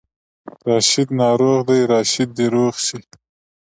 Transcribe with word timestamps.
راشد 0.67 1.09
ناروغ 1.21 1.59
دی، 1.69 1.79
راشد 1.91 2.29
دې 2.37 2.45
روغ 2.55 2.73
شي 2.85 2.99